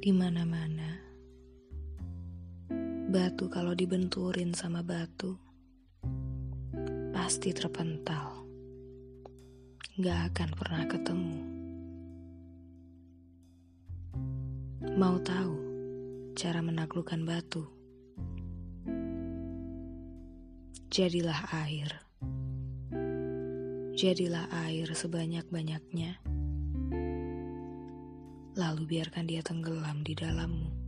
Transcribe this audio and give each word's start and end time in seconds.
Di 0.00 0.16
mana-mana, 0.16 0.96
batu 3.12 3.52
kalau 3.52 3.76
dibenturin 3.76 4.56
sama 4.56 4.80
batu 4.80 5.36
pasti 7.12 7.52
terpental, 7.52 8.48
gak 10.00 10.32
akan 10.32 10.50
pernah 10.56 10.84
ketemu. 10.88 11.38
Mau 14.96 15.20
tahu 15.20 15.54
cara 16.32 16.64
menaklukkan 16.64 17.20
batu? 17.28 17.68
Jadilah 20.88 21.44
air. 21.60 21.92
Jadilah 24.00 24.48
air 24.64 24.88
sebanyak-banyaknya 24.96 26.39
lalu 28.60 28.84
biarkan 28.84 29.24
dia 29.24 29.40
tenggelam 29.40 30.04
di 30.04 30.12
dalammu. 30.12 30.79